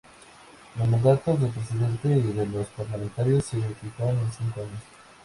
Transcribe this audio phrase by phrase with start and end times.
[0.79, 4.81] Los mandatos del presidente y de los parlamentarios se fijaron en cinco años.